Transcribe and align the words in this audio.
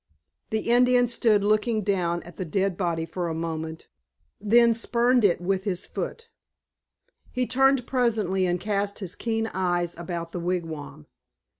The 0.49 0.61
Indian 0.71 1.07
stood 1.07 1.43
looking 1.43 1.83
down 1.83 2.23
at 2.23 2.37
the 2.37 2.43
dead 2.43 2.75
body 2.75 3.05
for 3.05 3.27
a 3.29 3.35
moment, 3.35 3.87
then 4.39 4.73
spurned 4.73 5.23
it 5.23 5.39
with 5.39 5.63
his 5.65 5.85
foot. 5.85 6.31
He 7.31 7.45
turned 7.45 7.85
presently 7.85 8.47
and 8.47 8.59
cast 8.59 8.97
his 8.97 9.13
keen 9.13 9.51
eyes 9.53 9.95
about 9.95 10.31
the 10.31 10.39
wigwam. 10.39 11.05